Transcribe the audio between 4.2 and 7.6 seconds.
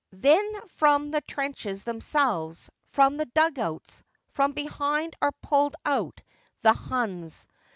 from behind are pulled out the Huns.